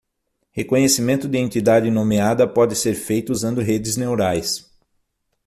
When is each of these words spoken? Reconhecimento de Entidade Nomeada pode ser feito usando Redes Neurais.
Reconhecimento 0.51 1.27
de 1.29 1.37
Entidade 1.37 1.91
Nomeada 1.91 2.47
pode 2.47 2.75
ser 2.75 2.95
feito 2.95 3.31
usando 3.31 3.61
Redes 3.61 3.97
Neurais. 3.97 4.67